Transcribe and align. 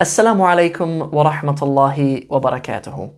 Assalamu 0.00 0.46
alaikum 0.46 1.10
wa 1.10 1.28
rahmatullahi 1.28 2.28
wa 2.28 2.38
barakatuhu. 2.38 3.12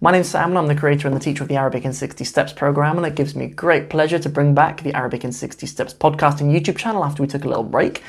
My 0.00 0.10
name 0.10 0.22
is 0.22 0.30
Sam, 0.30 0.56
I'm 0.56 0.66
the 0.66 0.74
creator 0.74 1.06
and 1.06 1.16
the 1.16 1.20
teacher 1.20 1.44
of 1.44 1.48
the 1.48 1.54
Arabic 1.54 1.84
in 1.84 1.92
60 1.92 2.24
Steps 2.24 2.52
program, 2.52 2.96
and 2.96 3.06
it 3.06 3.14
gives 3.14 3.36
me 3.36 3.46
great 3.46 3.88
pleasure 3.88 4.18
to 4.18 4.28
bring 4.28 4.52
back 4.52 4.82
the 4.82 4.92
Arabic 4.94 5.22
in 5.22 5.30
60 5.30 5.64
Steps 5.64 5.94
podcast 5.94 6.40
and 6.40 6.50
YouTube 6.50 6.76
channel 6.76 7.04
after 7.04 7.22
we 7.22 7.28
took 7.28 7.44
a 7.44 7.48
little 7.48 7.62
break 7.62 8.02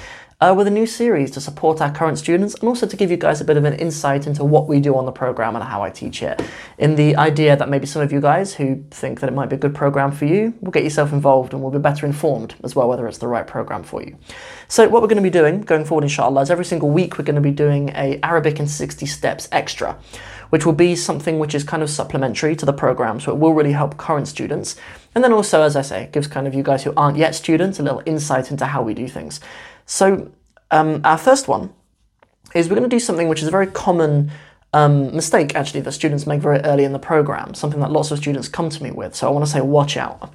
uh, 0.45 0.53
with 0.53 0.67
a 0.67 0.71
new 0.71 0.85
series 0.85 1.31
to 1.31 1.41
support 1.41 1.81
our 1.81 1.91
current 1.91 2.19
students 2.19 2.53
and 2.55 2.69
also 2.69 2.85
to 2.85 2.95
give 2.95 3.09
you 3.09 3.17
guys 3.17 3.41
a 3.41 3.45
bit 3.45 3.57
of 3.57 3.65
an 3.65 3.73
insight 3.73 4.27
into 4.27 4.43
what 4.43 4.67
we 4.67 4.79
do 4.79 4.95
on 4.95 5.05
the 5.05 5.11
program 5.11 5.55
and 5.55 5.63
how 5.63 5.81
I 5.81 5.89
teach 5.89 6.21
it. 6.21 6.39
In 6.77 6.95
the 6.95 7.15
idea 7.15 7.55
that 7.55 7.67
maybe 7.67 7.87
some 7.87 8.01
of 8.01 8.11
you 8.11 8.21
guys 8.21 8.53
who 8.53 8.83
think 8.91 9.21
that 9.21 9.27
it 9.27 9.33
might 9.33 9.49
be 9.49 9.55
a 9.55 9.59
good 9.59 9.73
program 9.73 10.11
for 10.11 10.25
you 10.25 10.53
will 10.61 10.71
get 10.71 10.83
yourself 10.83 11.11
involved 11.13 11.53
and 11.53 11.63
will 11.63 11.71
be 11.71 11.79
better 11.79 12.05
informed 12.05 12.53
as 12.63 12.75
well 12.75 12.87
whether 12.87 13.07
it's 13.07 13.17
the 13.17 13.27
right 13.27 13.47
program 13.47 13.81
for 13.81 14.03
you. 14.03 14.15
So, 14.67 14.87
what 14.87 15.01
we're 15.01 15.07
going 15.07 15.17
to 15.17 15.23
be 15.23 15.31
doing 15.31 15.61
going 15.61 15.85
forward, 15.85 16.03
inshallah, 16.03 16.41
is 16.41 16.51
every 16.51 16.65
single 16.65 16.91
week 16.91 17.17
we're 17.17 17.25
going 17.25 17.35
to 17.35 17.41
be 17.41 17.51
doing 17.51 17.89
a 17.89 18.19
Arabic 18.21 18.59
in 18.59 18.67
60 18.67 19.05
steps 19.05 19.47
extra 19.51 19.97
which 20.49 20.65
will 20.65 20.73
be 20.73 20.95
something 20.95 21.39
which 21.39 21.55
is 21.55 21.63
kind 21.63 21.81
of 21.81 21.89
supplementary 21.89 22.55
to 22.55 22.65
the 22.65 22.71
program, 22.71 23.19
so 23.19 23.31
it 23.31 23.37
will 23.37 23.53
really 23.53 23.71
help 23.71 23.97
current 23.97 24.27
students. 24.27 24.75
And 25.13 25.23
then 25.23 25.33
also, 25.33 25.61
as 25.61 25.75
I 25.75 25.81
say, 25.81 26.09
gives 26.11 26.27
kind 26.27 26.47
of 26.47 26.53
you 26.53 26.63
guys 26.63 26.83
who 26.83 26.93
aren't 26.95 27.17
yet 27.17 27.35
students 27.35 27.79
a 27.79 27.83
little 27.83 28.03
insight 28.05 28.51
into 28.51 28.65
how 28.65 28.81
we 28.81 28.93
do 28.93 29.07
things. 29.07 29.39
So, 29.85 30.31
um, 30.75 31.01
our 31.03 31.17
first 31.17 31.47
one 31.47 31.73
is 32.53 32.69
we're 32.69 32.75
going 32.75 32.89
to 32.89 32.95
do 32.95 32.99
something 32.99 33.27
which 33.27 33.41
is 33.41 33.47
a 33.47 33.51
very 33.51 33.67
common 33.67 34.31
um, 34.73 35.15
mistake, 35.15 35.55
actually, 35.55 35.79
that 35.81 35.93
students 35.93 36.27
make 36.27 36.41
very 36.41 36.59
early 36.59 36.83
in 36.83 36.91
the 36.91 36.99
program, 36.99 37.53
something 37.53 37.79
that 37.79 37.91
lots 37.91 38.11
of 38.11 38.17
students 38.17 38.49
come 38.49 38.69
to 38.69 38.83
me 38.83 38.91
with. 38.91 39.15
So, 39.15 39.27
I 39.27 39.31
want 39.31 39.45
to 39.45 39.51
say, 39.51 39.61
watch 39.61 39.95
out. 39.95 40.33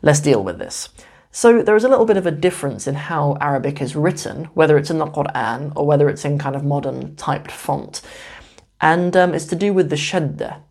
Let's 0.00 0.20
deal 0.20 0.42
with 0.42 0.58
this. 0.58 0.88
So, 1.30 1.62
there 1.62 1.76
is 1.76 1.84
a 1.84 1.88
little 1.88 2.06
bit 2.06 2.16
of 2.16 2.26
a 2.26 2.30
difference 2.30 2.86
in 2.86 2.94
how 2.94 3.36
Arabic 3.42 3.82
is 3.82 3.94
written, 3.94 4.46
whether 4.54 4.78
it's 4.78 4.90
in 4.90 4.98
the 4.98 5.06
Quran 5.06 5.74
or 5.76 5.86
whether 5.86 6.08
it's 6.08 6.24
in 6.24 6.38
kind 6.38 6.56
of 6.56 6.64
modern 6.64 7.14
typed 7.16 7.52
font. 7.52 8.00
And 8.80 9.14
um, 9.14 9.34
it's 9.34 9.46
to 9.46 9.56
do 9.56 9.74
with 9.74 9.90
the 9.90 9.96
shadda. 9.96 10.62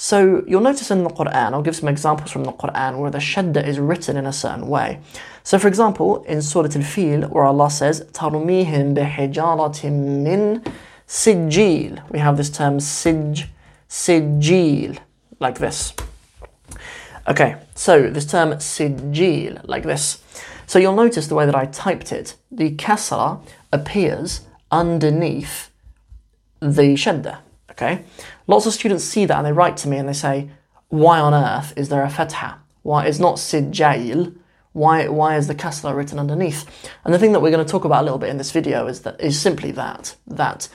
So 0.00 0.44
you'll 0.46 0.60
notice 0.60 0.92
in 0.92 1.02
the 1.02 1.10
Quran, 1.10 1.52
I'll 1.52 1.62
give 1.62 1.74
some 1.74 1.88
examples 1.88 2.30
from 2.30 2.44
the 2.44 2.52
Quran 2.52 2.98
where 2.98 3.10
the 3.10 3.18
shadda 3.18 3.66
is 3.66 3.80
written 3.80 4.16
in 4.16 4.26
a 4.26 4.32
certain 4.32 4.68
way. 4.68 5.00
So 5.42 5.58
for 5.58 5.66
example, 5.66 6.22
in 6.24 6.40
Surah 6.40 6.68
Al-Fil, 6.74 7.22
where 7.22 7.44
Allah 7.44 7.68
says, 7.68 8.04
تَرْمِيهِمْ 8.12 8.94
بِحِجَارَةٍ 8.94 9.80
مِّن 10.24 10.72
سِجِّيل. 11.08 12.10
We 12.10 12.20
have 12.20 12.36
this 12.36 12.48
term 12.50 12.78
sij, 12.78 13.48
sijil, 13.88 14.98
like 15.40 15.58
this. 15.58 15.94
Okay, 17.26 17.56
so 17.74 18.08
this 18.08 18.26
term 18.26 18.52
sijil, 18.52 19.60
like 19.64 19.82
this. 19.82 20.22
So 20.66 20.78
you'll 20.78 20.94
notice 20.94 21.26
the 21.26 21.34
way 21.34 21.46
that 21.46 21.56
I 21.56 21.66
typed 21.66 22.12
it. 22.12 22.36
The 22.52 22.76
kasra 22.76 23.40
appears 23.72 24.42
underneath 24.70 25.70
the 26.60 26.94
shadda. 26.94 27.38
Okay, 27.73 28.03
lots 28.47 28.65
of 28.65 28.73
students 28.73 29.03
see 29.03 29.25
that 29.25 29.37
and 29.37 29.45
they 29.45 29.51
write 29.51 29.77
to 29.77 29.87
me 29.87 29.97
and 29.97 30.07
they 30.07 30.13
say, 30.13 30.49
"Why 30.89 31.19
on 31.19 31.33
earth 31.33 31.73
is 31.75 31.89
there 31.89 32.03
a 32.03 32.09
fatha? 32.09 32.59
Why 32.83 33.07
is 33.07 33.19
not 33.19 33.35
sijil? 33.35 34.35
Why 34.73 35.07
why 35.07 35.37
is 35.37 35.47
the 35.47 35.55
kasra 35.55 35.95
written 35.95 36.19
underneath?" 36.19 36.65
And 37.03 37.13
the 37.13 37.19
thing 37.19 37.31
that 37.31 37.41
we're 37.41 37.51
going 37.51 37.65
to 37.65 37.71
talk 37.71 37.85
about 37.85 38.01
a 38.01 38.05
little 38.05 38.19
bit 38.19 38.29
in 38.29 38.37
this 38.37 38.51
video 38.51 38.87
is 38.87 39.01
that 39.01 39.19
is 39.19 39.39
simply 39.39 39.71
that 39.71 40.15
that 40.27 40.69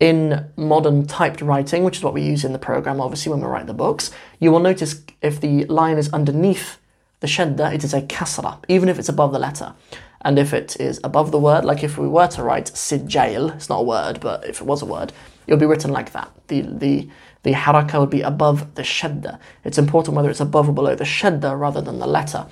in 0.00 0.46
modern 0.56 1.06
typed 1.06 1.40
writing, 1.40 1.84
which 1.84 1.98
is 1.98 2.02
what 2.04 2.14
we 2.14 2.22
use 2.22 2.44
in 2.44 2.52
the 2.52 2.58
program, 2.58 3.00
obviously 3.00 3.30
when 3.30 3.40
we 3.40 3.46
write 3.46 3.66
the 3.66 3.74
books, 3.74 4.10
you 4.38 4.50
will 4.52 4.60
notice 4.60 5.02
if 5.22 5.40
the 5.40 5.64
line 5.66 5.98
is 5.98 6.12
underneath 6.12 6.78
the 7.19 7.27
shadda, 7.27 7.73
it 7.73 7.83
is 7.83 7.93
a 7.93 8.01
kasra, 8.01 8.63
even 8.67 8.87
if 8.89 8.97
it's 8.97 9.09
above 9.09 9.33
the 9.33 9.39
letter. 9.39 9.73
And 10.21 10.37
if 10.37 10.53
it 10.53 10.79
is 10.79 10.99
above 11.03 11.31
the 11.31 11.39
word, 11.39 11.63
like 11.63 11.83
if 11.83 11.97
we 11.97 12.07
were 12.07 12.27
to 12.27 12.43
write 12.43 12.65
sijail, 12.65 13.55
it's 13.55 13.69
not 13.69 13.79
a 13.79 13.83
word, 13.83 14.19
but 14.19 14.45
if 14.45 14.61
it 14.61 14.67
was 14.67 14.81
a 14.81 14.85
word, 14.85 15.13
it 15.47 15.53
would 15.53 15.59
be 15.59 15.65
written 15.65 15.91
like 15.91 16.11
that. 16.11 16.29
The, 16.47 16.61
the, 16.61 17.09
the 17.43 17.53
haraka 17.53 17.99
would 17.99 18.09
be 18.09 18.21
above 18.21 18.75
the 18.75 18.81
shadda. 18.81 19.39
It's 19.63 19.77
important 19.77 20.15
whether 20.15 20.29
it's 20.29 20.41
above 20.41 20.67
or 20.67 20.73
below 20.73 20.95
the 20.95 21.05
shadda 21.05 21.57
rather 21.57 21.81
than 21.81 21.99
the 21.99 22.07
letter. 22.07 22.45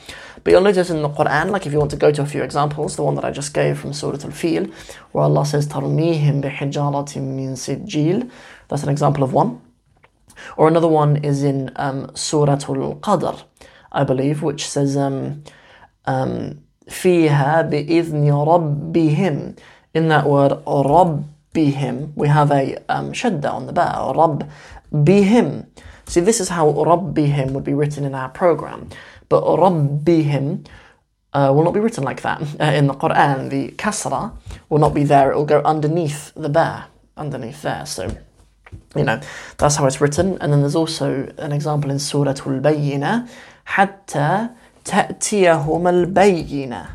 But 0.44 0.52
you'll 0.52 0.62
notice 0.62 0.90
in 0.90 1.02
the 1.02 1.10
Quran, 1.10 1.50
like 1.52 1.66
if 1.66 1.74
you 1.74 1.80
want 1.80 1.92
to 1.92 1.98
go 1.98 2.12
to 2.12 2.22
a 2.22 2.26
few 2.26 2.42
examples, 2.42 2.96
the 2.96 3.04
one 3.04 3.16
that 3.16 3.26
I 3.26 3.32
just 3.32 3.54
gave 3.54 3.78
from 3.80 3.92
Surah 3.92 4.24
Al-Fil, 4.24 4.68
where 5.12 5.26
Allah 5.26 5.46
says, 5.46 5.68
تَرْمِيهِمْ 5.68 6.42
بِحِجَارَةٍ 6.42 7.18
مِّن 7.18 7.52
سِجِّيل 7.52 8.32
That's 8.70 8.84
an 8.84 8.90
example 8.90 9.24
of 9.24 9.34
one. 9.34 9.62
Or 10.56 10.68
another 10.68 10.88
one 10.88 11.18
is 11.18 11.44
in 11.44 11.72
um, 11.76 12.12
Surah 12.16 12.54
Al-Qadr, 12.54 13.44
I 13.92 14.04
believe, 14.04 14.42
which 14.44 14.68
says, 14.68 14.98
um, 14.98 15.44
um, 16.06 16.64
فِيهَا 16.88 17.70
بِإِذْنِ 17.70 18.28
رَبِّهِمْ 18.28 19.58
In 19.94 20.08
that 20.10 20.28
word, 20.28 20.52
رَبِّ 20.66 21.24
bihim, 21.58 22.14
we 22.16 22.28
have 22.28 22.52
a 22.52 22.78
um, 22.88 23.12
shadda 23.12 23.52
on 23.52 23.66
the 23.66 23.74
ba, 23.74 24.14
Rabb 24.16 24.50
bihim. 24.94 25.66
See, 26.06 26.22
this 26.22 26.40
is 26.40 26.50
how 26.50 26.72
Rabbihim 26.72 27.52
would 27.52 27.64
be 27.64 27.74
written 27.74 28.06
in 28.06 28.14
our 28.14 28.30
program. 28.30 28.90
But 29.28 29.44
Rabbihim 29.44 30.68
uh, 31.34 31.52
will 31.54 31.64
not 31.64 31.74
be 31.74 31.80
written 31.80 32.04
like 32.04 32.22
that. 32.22 32.42
Uh, 32.60 32.72
in 32.80 32.88
the 32.88 32.94
Quran, 32.94 33.50
the 33.50 33.72
kasra 33.72 34.32
will 34.70 34.78
not 34.78 34.94
be 34.94 35.04
there, 35.04 35.32
it 35.32 35.36
will 35.36 35.46
go 35.46 35.62
underneath 35.66 36.32
the 36.36 36.50
ba, 36.50 36.88
underneath 37.18 37.62
there. 37.64 37.86
So, 37.86 38.16
you 38.96 39.04
know, 39.04 39.22
that's 39.58 39.76
how 39.76 39.86
it's 39.86 40.02
written. 40.02 40.38
And 40.40 40.52
then 40.52 40.62
there's 40.62 40.76
also 40.76 41.32
an 41.38 41.52
example 41.52 41.92
in 41.92 42.00
Surah 42.00 42.32
Al-Bayyinah, 42.32 43.30
حتى 43.68 44.50
تأتيهم 44.86 45.88
البينة 45.88 46.88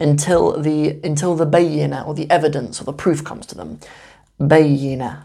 until 0.00 0.60
the 0.60 0.98
until 1.04 1.34
the 1.34 1.46
bayina 1.46 2.06
or 2.06 2.14
the 2.14 2.30
evidence 2.30 2.80
or 2.80 2.84
the 2.84 2.92
proof 2.92 3.22
comes 3.22 3.46
to 3.46 3.54
them. 3.54 3.78
Bayina. 4.40 5.22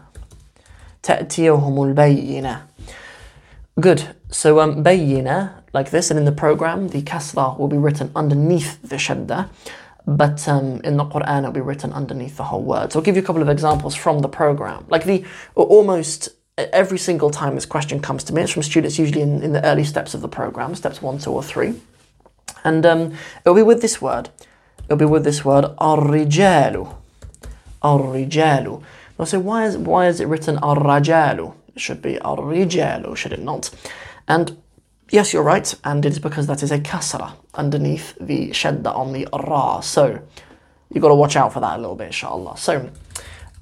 تأتيهم 1.02 1.94
البينة. 1.94 2.60
Good. 3.80 4.14
So 4.30 4.60
um, 4.60 4.82
bayina, 4.82 5.62
like 5.72 5.90
this, 5.90 6.10
and 6.10 6.18
in 6.18 6.24
the 6.24 6.32
program, 6.32 6.88
the 6.88 7.02
kasra 7.02 7.58
will 7.58 7.68
be 7.68 7.76
written 7.76 8.10
underneath 8.16 8.80
the 8.82 8.96
shadda, 8.96 9.48
but 10.05 10.47
um, 10.47 10.81
in 10.83 10.97
the 10.97 11.05
Quran 11.05 11.39
it'll 11.39 11.51
be 11.51 11.61
written 11.61 11.93
underneath 11.93 12.37
the 12.37 12.43
whole 12.43 12.63
word. 12.63 12.91
So 12.91 12.99
I'll 12.99 13.05
give 13.05 13.15
you 13.15 13.21
a 13.21 13.25
couple 13.25 13.41
of 13.41 13.49
examples 13.49 13.95
from 13.95 14.19
the 14.19 14.29
program. 14.29 14.85
Like 14.89 15.05
the 15.05 15.25
almost 15.55 16.29
every 16.57 16.97
single 16.97 17.29
time 17.29 17.55
this 17.55 17.65
question 17.65 17.99
comes 17.99 18.23
to 18.25 18.33
me, 18.33 18.41
it's 18.41 18.51
from 18.51 18.63
students 18.63 18.99
usually 18.99 19.21
in, 19.21 19.41
in 19.41 19.53
the 19.53 19.63
early 19.65 19.83
steps 19.83 20.13
of 20.13 20.21
the 20.21 20.27
program, 20.27 20.75
steps 20.75 21.01
one, 21.01 21.17
two, 21.17 21.31
or 21.31 21.43
three. 21.43 21.75
And 22.63 22.85
um, 22.85 23.13
it'll 23.41 23.55
be 23.55 23.63
with 23.63 23.81
this 23.81 24.01
word. 24.01 24.29
It'll 24.85 24.97
be 24.97 25.05
with 25.05 25.23
this 25.23 25.43
word, 25.45 25.65
ar-rijalu. 25.77 26.95
Ar-rijalu. 27.81 28.83
I 29.17 29.23
say, 29.23 29.37
why 29.37 29.65
is, 29.65 29.77
why 29.77 30.07
is 30.07 30.19
it 30.19 30.27
written 30.27 30.57
ar-rajalu? 30.57 31.53
It 31.75 31.81
should 31.81 32.01
be 32.01 32.19
ar-rijalu, 32.19 33.15
should 33.15 33.33
it 33.33 33.41
not? 33.41 33.69
And 34.27 34.60
yes 35.11 35.33
you're 35.33 35.43
right 35.43 35.73
and 35.83 36.05
it 36.05 36.09
is 36.09 36.19
because 36.19 36.47
that 36.47 36.63
is 36.63 36.71
a 36.71 36.79
kasra 36.79 37.33
underneath 37.53 38.17
the 38.19 38.49
shadda 38.49 38.95
on 38.95 39.13
the 39.13 39.27
ra. 39.31 39.79
So 39.81 40.21
you've 40.89 41.01
got 41.01 41.09
to 41.09 41.15
watch 41.15 41.35
out 41.35 41.53
for 41.53 41.59
that 41.59 41.77
a 41.77 41.81
little 41.81 41.95
bit 41.95 42.07
inshallah. 42.07 42.57
So 42.57 42.89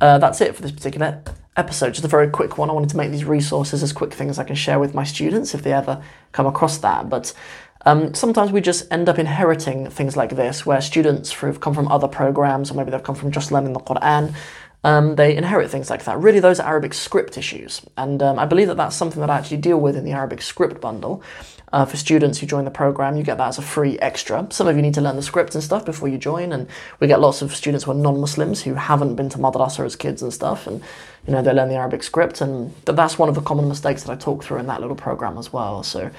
uh, 0.01 0.17
that's 0.17 0.39
it 0.41 0.55
for 0.55 0.61
this 0.61 0.71
particular 0.71 1.21
episode. 1.57 1.93
Just 1.93 2.05
a 2.05 2.09
very 2.09 2.29
quick 2.29 2.57
one. 2.57 2.69
I 2.69 2.73
wanted 2.73 2.89
to 2.91 2.97
make 2.97 3.11
these 3.11 3.25
resources 3.25 3.83
as 3.83 3.91
quick 3.91 4.13
things 4.13 4.39
I 4.39 4.43
can 4.43 4.55
share 4.55 4.79
with 4.79 4.93
my 4.93 5.03
students 5.03 5.53
if 5.53 5.63
they 5.63 5.73
ever 5.73 6.01
come 6.31 6.45
across 6.45 6.77
that. 6.79 7.09
But 7.09 7.33
um, 7.85 8.13
sometimes 8.13 8.51
we 8.51 8.61
just 8.61 8.91
end 8.91 9.09
up 9.09 9.19
inheriting 9.19 9.89
things 9.89 10.15
like 10.15 10.35
this, 10.35 10.65
where 10.65 10.81
students 10.81 11.31
who've 11.31 11.59
come 11.59 11.73
from 11.73 11.87
other 11.89 12.07
programs, 12.07 12.71
or 12.71 12.75
maybe 12.75 12.91
they've 12.91 13.03
come 13.03 13.15
from 13.15 13.31
just 13.31 13.51
learning 13.51 13.73
the 13.73 13.79
Quran, 13.79 14.33
um, 14.83 15.15
they 15.15 15.35
inherit 15.35 15.69
things 15.69 15.89
like 15.89 16.05
that. 16.05 16.17
Really, 16.19 16.39
those 16.39 16.59
are 16.59 16.67
Arabic 16.67 16.93
script 16.93 17.37
issues. 17.37 17.81
And 17.97 18.23
um, 18.23 18.39
I 18.39 18.45
believe 18.45 18.67
that 18.67 18.77
that's 18.77 18.95
something 18.95 19.19
that 19.19 19.29
I 19.29 19.37
actually 19.37 19.57
deal 19.57 19.79
with 19.79 19.95
in 19.95 20.05
the 20.05 20.11
Arabic 20.11 20.41
script 20.41 20.79
bundle. 20.79 21.21
Uh, 21.71 21.85
for 21.85 21.97
students 21.97 22.39
who 22.39 22.47
join 22.47 22.65
the 22.65 22.71
program, 22.71 23.15
you 23.15 23.21
get 23.21 23.37
that 23.37 23.49
as 23.49 23.59
a 23.59 23.61
free 23.61 23.99
extra. 23.99 24.47
Some 24.49 24.67
of 24.67 24.75
you 24.75 24.81
need 24.81 24.95
to 24.95 25.01
learn 25.01 25.15
the 25.17 25.21
script 25.21 25.53
and 25.53 25.63
stuff 25.63 25.85
before 25.85 26.07
you 26.07 26.17
join, 26.17 26.51
and 26.51 26.67
we 26.99 27.05
get 27.05 27.19
lots 27.19 27.43
of 27.43 27.55
students 27.55 27.83
who 27.83 27.91
are 27.91 27.95
non-Muslims 27.95 28.63
who 28.63 28.73
haven't 28.73 29.13
been 29.13 29.29
to 29.29 29.37
madrasa 29.37 29.85
as 29.85 29.95
kids 29.95 30.23
and 30.23 30.33
stuff, 30.33 30.65
and 30.65 30.81
you 31.27 31.33
know 31.33 31.43
they 31.43 31.53
learn 31.53 31.69
the 31.69 31.75
Arabic 31.75 32.01
script, 32.01 32.41
and 32.41 32.73
that's 32.85 33.19
one 33.19 33.29
of 33.29 33.35
the 33.35 33.41
common 33.41 33.67
mistakes 33.67 34.01
that 34.03 34.11
I 34.11 34.15
talk 34.15 34.43
through 34.43 34.57
in 34.57 34.65
that 34.65 34.81
little 34.81 34.95
program 34.95 35.37
as 35.37 35.53
well. 35.53 35.83
So 35.83 36.09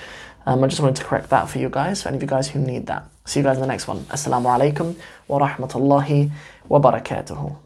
um, 0.46 0.62
I 0.62 0.68
just 0.68 0.80
wanted 0.80 0.96
to 0.96 1.04
correct 1.04 1.30
that 1.30 1.48
for 1.48 1.58
you 1.58 1.68
guys, 1.68 2.02
for 2.02 2.10
any 2.10 2.18
of 2.18 2.22
you 2.22 2.28
guys 2.28 2.48
who 2.48 2.60
need 2.60 2.86
that. 2.86 3.08
See 3.24 3.40
you 3.40 3.44
guys 3.44 3.56
in 3.56 3.60
the 3.60 3.66
next 3.66 3.88
one. 3.88 4.04
Assalamu 4.04 4.56
alaikum 4.56 4.94
wa 5.26 5.40
rahmatullahi 5.48 6.30
wa 6.68 6.78
barakatuhu. 6.80 7.56